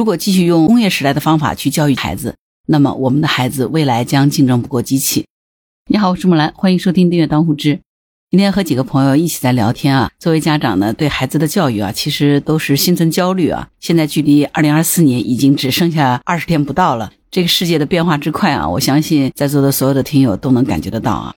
[0.00, 2.34] 如果继续用工业时代的方法去教育孩子，
[2.66, 5.26] 那么我们的孩子未来将竞争不过机器。
[5.90, 7.78] 你好，我是木兰，欢迎收听订阅当户知。
[8.30, 10.10] 今天和几个朋友一起在聊天啊。
[10.18, 13.68] 作为家长呢，对孩子的教育啊，其实都是心存焦虑啊。
[13.78, 21.34] 现在距离二零二四年已经只剩下二十天不到了，这个世界的变化之快啊，我相信在座的所有的听友都能感觉得到啊。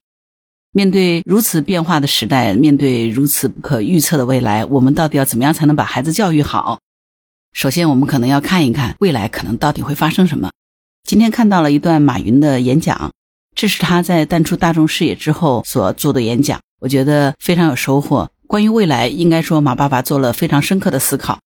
[0.72, 6.80] 面对如此变化的时代，面对如此不可预测的未来，我们到底要怎么样才能把孩子教育好？
[7.54, 10.52] 首先，我们可能要看一看未来可能到底会发生什么。
[11.08, 13.12] 今天看到了一段马云的演讲，
[13.56, 18.30] 这是他在淡出大众视野之后所做的演讲，我觉得非常有收获。
[18.48, 21.40] 关于未来，应该说马爸爸做了非常深刻的思考。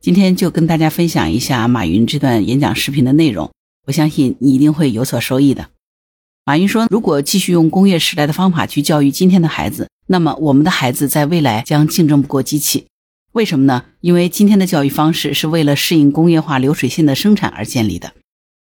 [0.00, 3.50] 今天就跟大家分享一下马云这段演讲视频的内容，
[3.86, 5.68] 我相信你一定会有所收益的。
[6.44, 12.86] 马云说：“如果继续用工业时代的方法去教育今天的孩子，那么我们的孩子在未来将竞争不过机器。
[13.34, 13.86] 为什么呢？
[14.00, 18.12] 因为今天的教育方式是为了适应工业化流水线的生产而建立的。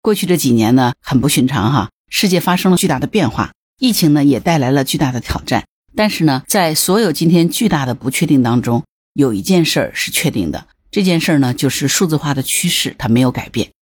[0.00, 5.66] 过去这几年呢，很不寻常哈，世界发生了巨大的变化，疫情呢也带来了巨大的挑战。
[5.94, 13.72] 但是呢，在所有今天巨大的不确定当中，有一件事儿是确定的，这件事儿呢就是数字化的趋势它没有改变。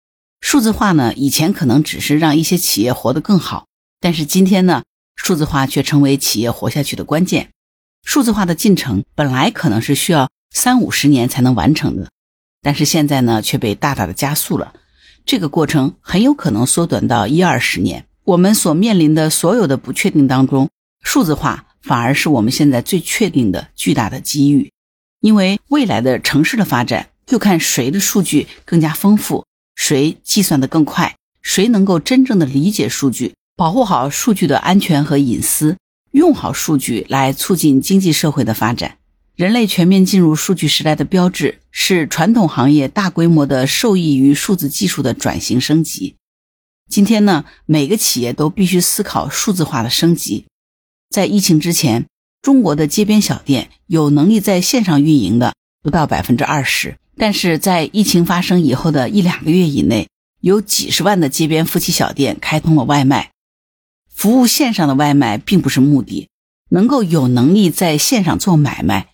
[0.40, 3.66] 数字化呢，以前可能只是让一些企业活得更好。”
[4.02, 4.82] 但是今天呢，
[5.14, 7.50] 数字化却成为企业活下去的关键。
[8.02, 12.10] 数字化的进程本来可能是需要三五十年才能完成的，
[12.62, 14.72] 但是现在呢却被大大的加速了。
[15.24, 18.06] 这个过程很有可能缩短到一二十年。
[18.24, 20.70] 我们所面临的所有的不确定当中，
[21.02, 24.70] 数字化反而是我们现在最确定的巨大的机遇。
[25.20, 33.34] 因为未来的城市的发展，就看谁的数据更加丰富，谁计算的更快，谁能够真正的理解数据。
[33.56, 35.76] 保护好数据的安全和隐私，
[36.10, 38.96] 用好数据来促进经济社会的发展。
[39.36, 46.14] 人类全面进入数据时代的标志是传统行业大规模的受益于数字技术的转型升级。
[46.88, 50.44] 今天呢，每个企业都必须思考数字化的升级。
[51.10, 52.06] 在疫情之前，
[52.42, 60.08] 中国的街边小店有能力在线上运营的不到百分之二十，但是在疫情发生以后的一两个月以内，
[60.42, 63.32] 有几十万的街边夫妻小店开通了外卖。
[64.08, 66.28] 服务线上的外卖并不是目的，
[66.68, 69.08] 能够有能力在线上做买卖，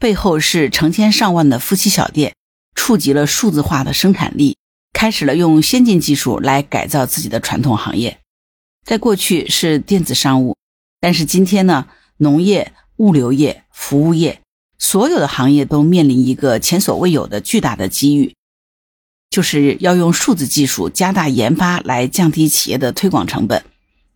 [0.00, 2.34] 背后是成千上万的夫妻小店
[2.74, 4.56] 触及了数字化的生产力，
[4.94, 8.18] 开始了用先进技术来改造自己的传统行业。
[8.82, 10.56] 在过去是电子商务，
[11.00, 14.40] 但是今天呢，农业、物流业、服务业，
[14.78, 18.34] 所有的行业都面临一个前所未有的巨大的机遇，
[19.28, 23.62] 就是要用数字技术加大研发来降低企业的推广成本。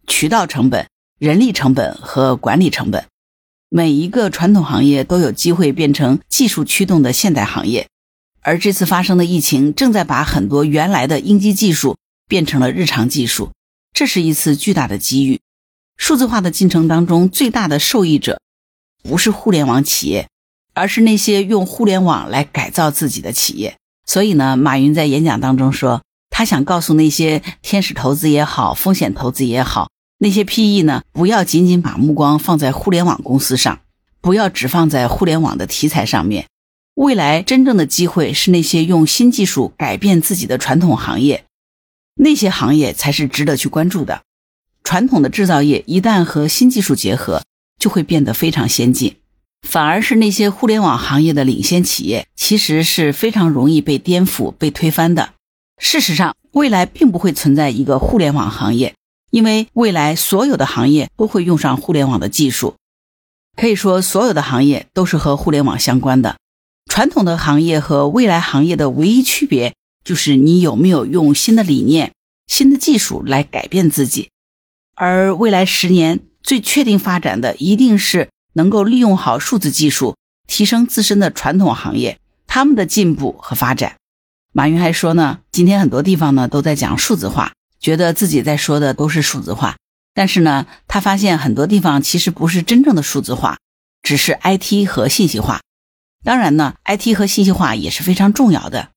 [0.07, 0.87] 渠道成本、
[1.19, 3.07] 人力成本和管理成本，
[3.77, 7.89] 每一个传统行业都有机会变成技术驱动的现代行业。
[8.41, 11.97] 而这次发生的疫情，正在把很多原来的应激技术
[12.29, 13.51] 变成了日常技术，
[13.93, 15.41] 这是一次巨大的机遇。
[15.97, 18.41] 数字化的进程当中，最大的受益者
[19.03, 20.29] 不是互联网企业，
[20.73, 23.77] 而是那些用互联网来改造自己的企业。
[24.07, 29.89] 所以呢，马云在演讲当中说，他想告诉那些天使投资也好，风险投资也好。
[30.19, 31.03] 那些 PE 呢？
[31.13, 33.81] 不要仅仅把目光放在互联网公司上，
[34.21, 36.47] 不要只放在互联网的题材上面。
[36.95, 41.45] 未来真正的机会是那些用新技术改变自己的传统行业，
[42.15, 44.23] 那些行业才是值得去关注的。
[44.85, 47.43] 传统的制造业一旦和新技术结合，
[47.79, 49.17] 就会变得非常先进。
[49.67, 55.33] 反而是那些互联网行业的领先企业，其实是非常容易被颠覆、被推翻的。
[55.79, 58.95] 事实上，未来并不会存在一个互联网行业。
[59.35, 62.77] 因为未来所有的行业都会用上互联网的技术，
[63.57, 66.37] 可以说所有的行业都是和互联网相关的。
[66.89, 69.75] 传统的行业和未来行业的唯一区别
[70.05, 72.13] 就是你有没有用新的理念、
[72.47, 74.31] 新的技术来改变自己。
[74.95, 80.15] 而未来十年最确定发展的一定是能够利用好数字技术，
[80.47, 83.97] 提升自身的传统行业他们的进步和发展。
[84.53, 87.51] 马云还说呢，今天很多地方呢都在讲数字化。
[87.85, 89.77] 觉得自己在说的都是数字化，
[90.15, 93.59] 但是呢，他发现很多地方其实不是真正的数字化，
[94.01, 95.61] 只是 IT 和信息化。
[96.25, 98.89] 当然呢，IT 和信息化也是非常重要的。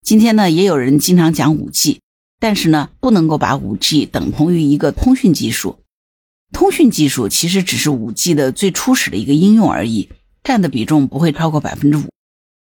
[0.00, 1.98] 今天呢，也有人经常讲 5G，
[2.38, 5.80] 但是呢，不能够把 5G 等同于一个通讯技术。
[6.52, 10.08] 通讯技术其实只是 5G 的最初始的一个应用而已，
[10.44, 12.04] 占的比重不会超过百分之五。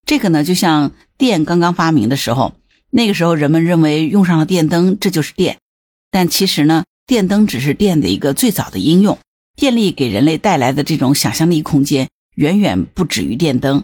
[0.04, 2.56] 这个呢，就像电刚刚发明的时候。
[2.92, 5.58] 那个时候，人们认为用上了电灯，这就是电。
[6.10, 9.20] 但其实呢，电灯只是电的一个最早的应用。
[9.56, 13.84] 电力给人类带来的这种想象力空间，远远不止于电灯。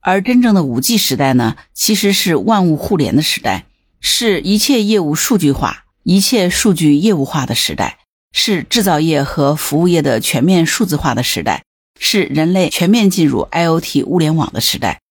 [0.00, 3.66] 而真正的五 G 时代呢，其实是万物互联的时代，
[4.00, 7.98] 是一切业务数据化、一切数据业务化的时代，
[8.32, 11.62] 是制造业和服务业的全面数字化的时代，
[12.00, 15.01] 是人类全面进入 IOT 物联网的时代。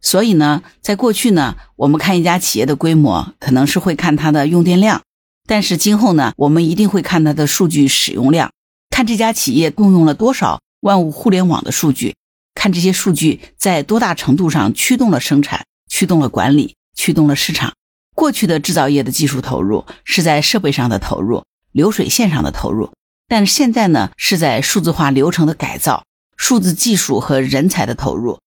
[0.00, 5.02] 所以呢，在过去呢，我们看一家企业的规模，可能是会看它的用电量，
[5.46, 8.50] 但是今后呢，我们一定会看它的数据使用量，
[8.90, 12.14] 看这家企业共用了多少万物互联网的数据。
[12.54, 17.72] 看这些数据在多大程度上驱动了生产、驱动了管理、驱动了市场。
[18.14, 22.92] 过去的制造业的技术投入是在设备上的投入、流水线上的投入，
[23.28, 26.04] 但是现在呢是在数字化流程的改造、
[26.36, 28.38] 数字技术和人才的投入，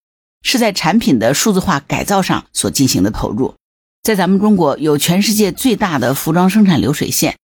[0.43, 3.55] 是在产品的数字化改造上所进行的投入。
[4.03, 7.37] 在咱们中国有全世界最大的服装生产流水线，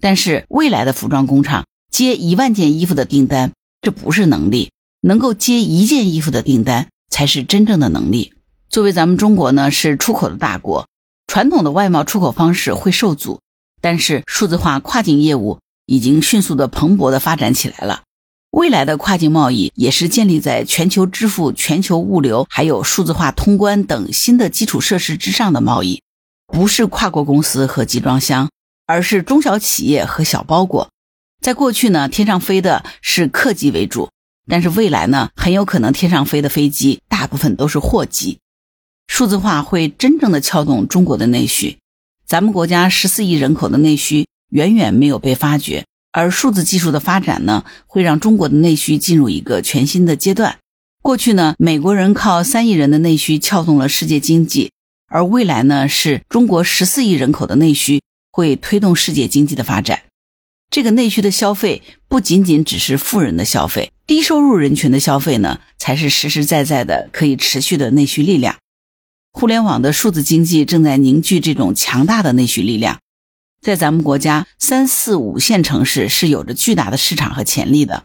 [0.00, 3.52] 但是未来的服装工厂接一万件衣服的订单，
[3.82, 4.70] 这不是能力。
[5.02, 8.32] 能够接一件衣服的订单才是真正的能力。
[8.68, 10.88] 作为咱们中国呢，是出口的大国，
[11.28, 13.40] 传统的外贸出口方式会受阻，
[13.80, 18.02] 但是数字化跨境业务已经迅速的蓬勃的发展起来了。
[18.56, 26.02] 未来的跨境贸易也是建立在全球支付、全球物流，还有数字化通关等新的基础设施之上的贸易，
[26.46, 28.48] 不是跨国公司和集装箱，
[28.86, 30.88] 而是中小企业和小包裹。
[31.42, 34.08] 在过去呢，天上飞的是客机为主。
[34.48, 38.38] 但是未来呢，很有可能天上飞的飞机大部分都是货机，
[39.06, 41.76] 数字化会真正的撬动中国的内需。
[42.26, 45.84] 咱们国家十四亿人口的内需远远没有被发掘，
[46.16, 50.56] 而数字技术的发展呢，会让中国的内需进入一个全新的阶段。
[51.02, 54.70] 过去呢，美国人靠三亿人的内需撬动了世界经济，
[55.08, 58.00] 而未来呢，是中国十四亿人口的内需
[58.32, 60.04] 会推动世界经济的发展。
[60.70, 68.56] 这个内需的消费不仅仅只是富人的消费，低收入人群的消费呢，才是实实在在的可以持续的内需力量。
[69.32, 73.00] 互联网的数字经济正在凝聚这种强大的内需力量，
[73.66, 78.04] 在咱们国家三四五线城市是有着巨大的市场和潜力的。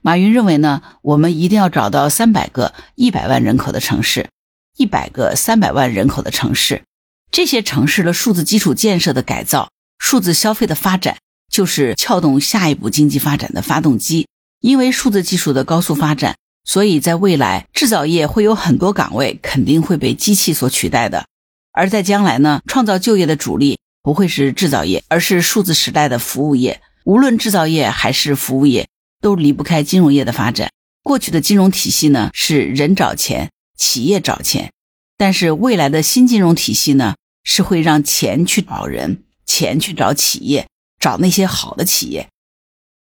[0.00, 4.28] 马云认为呢，我们一定要找到三百个一百万人口的城市，
[4.76, 6.84] 一百个三百万人口的城市，
[7.32, 11.16] 这些城市的数字基础建设的改造，数字消费的发展。
[11.50, 14.28] 就是撬动下一步经济发展的发动机。
[14.60, 21.26] 因为数字技术的高速发展，所以在未来制造业会有很多岗位肯定会被机器所取代的。
[21.72, 26.80] 而在将来呢，创造就业的主力不会是制造业，而是数字时代的服务业。
[27.04, 28.88] 无论制造业还是服务业，
[29.20, 30.70] 都离不开金融业的发展。
[31.02, 34.72] 过去的金融体系呢，是人找钱，企业找钱，
[35.16, 40.66] 但是未来的新金融体系呢，是会让钱去找人，钱去找企业。
[41.00, 42.28] 找那些好的企业，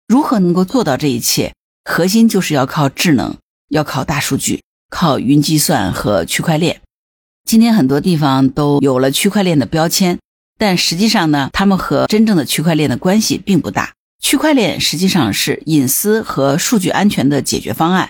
[0.10, 1.54] 如何能够做到这一切？
[1.86, 3.38] 核心就是要靠智能，
[3.70, 6.82] 要靠大数据，靠云计算和区块链。
[7.46, 10.20] 今天很多地方都有了区块链的标签，
[10.58, 13.94] 但实际上呢，他们和真正的区块链的关系并不大。
[14.20, 18.10] 区块链实际上是隐私和数据安全的解决方案。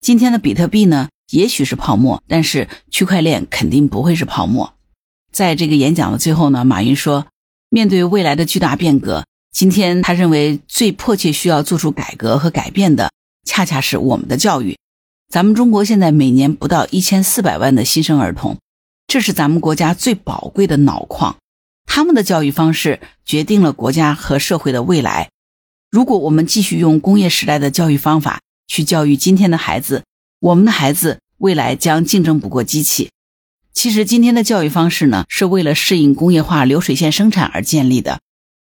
[0.00, 4.74] 今天的比特币呢，也许是泡沫，但是区块链肯定不会是泡沫。
[5.32, 7.26] 在这个演讲的最后呢，马云说。
[7.68, 13.10] 面对未来的巨大变革，今天他认为最迫切需要做出改革和改变的，
[13.44, 14.78] 恰恰是我们的教育。
[15.28, 18.56] 咱们中国现在每年不到一千四百万的新生儿童，
[19.08, 21.36] 这是咱们国家最宝贵的脑矿。
[21.96, 25.30] 他们的教育方式决定了国家和社会的未来。
[25.90, 30.04] 如果我们继续用工业时代的教育方法去教育今天的孩子，
[30.38, 33.08] 我们的孩子未来将竞争不过机器。
[33.72, 38.20] 其实今天的教育方式呢，是为了适应工业化流水线生产而建立的，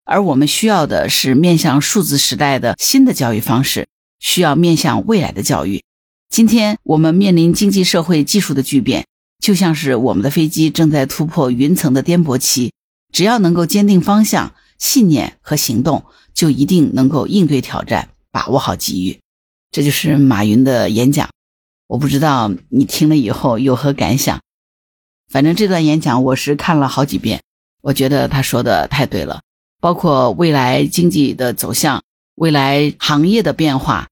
[0.06, 3.90] 而我们需要的是面向数字时代的新的教育方式，
[4.22, 5.84] 需要面向未来的教育。
[6.30, 9.06] 今天我们面临经济社会技术的巨变，
[9.44, 12.72] 就像是我们的飞机正在突破云层的颠簸期，
[13.12, 19.20] 只要能够坚定方向、信念和行动，就一定能够应对挑战，把握好机遇。
[19.72, 21.30] 这就是马云的演讲，
[21.88, 24.40] 我不知道你听了以后有何感想。
[25.30, 27.42] 反正这段演讲我是看了好几遍，
[27.82, 29.42] 我觉得他说的太对了。
[29.80, 32.02] 包括未来经济的走向、
[32.36, 34.08] 未来行业的变化，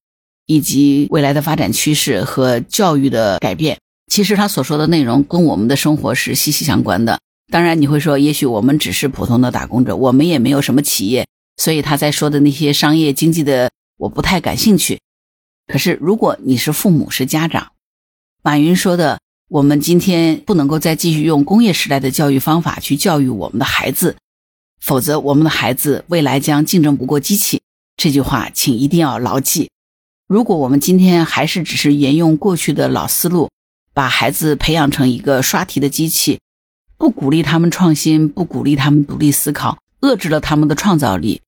[0.46, 7.20] 以及未来的发展趋势和教育的改变，其实他所说的内容跟我们的生活是息息相关的。
[7.52, 15.00] 当然，你会说，也许我们只是普通的打工者，我们也没有什么企业，所以他在说的那些商业经济的，我不太感兴趣。
[15.68, 17.72] 可是，如果你是父母、是家长，
[18.44, 19.20] 马云说的。
[19.48, 24.16] 我们今天不能够再继续用工业时代的教育方法去教育我们的孩子，
[24.82, 27.62] 否则我们的孩子未来将竞争不过机器。
[27.96, 29.70] 这句话，请一定要牢记。
[30.28, 33.52] 如果我们今天还是只是沿用过去的老思路，
[33.94, 36.40] 把孩子培养成一个刷题的机器，
[36.98, 41.42] 不鼓励他们创新，不鼓励他们独立思考，遏制了他们的创造力。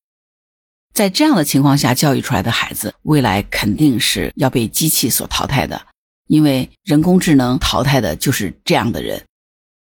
[0.92, 5.80] 在这样的情况下教育出来的孩子，未来肯定是要被机器所淘汰的，
[6.26, 9.22] 因为人工智能淘汰的就是这样的人。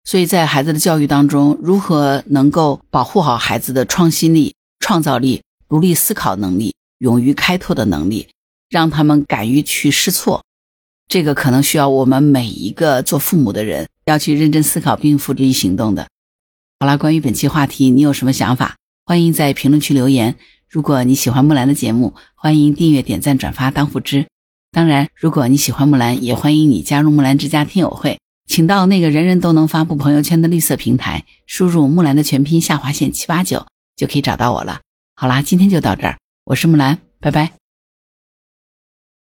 [0.04, 8.28] 所以在孩子的教育当中，如何能够保护好孩子的创新力、创造力、独立思考能力、勇于开拓的能力，
[8.68, 10.42] 让他们敢于去试错，
[11.06, 16.08] 这个可能需要我们每一个做父母的人要去认真思考并付诸行动的。
[16.80, 18.76] 好啦，关于本期话题，你有什么想法？
[19.04, 20.36] 欢迎在评论区留言。
[20.66, 24.26] 如果你喜欢木兰的节目，欢迎订阅、点赞、转发当付知。
[24.72, 28.18] 当然，如果你喜欢木兰，也欢迎你加入木兰之家听友会。
[28.46, 34.80] 请到那个人人都能发布朋友圈的绿色平台，输入木兰的全拼下划线七八九，就可以找到我了。
[35.14, 37.52] 好啦，今天就到这儿，我是木兰，拜拜。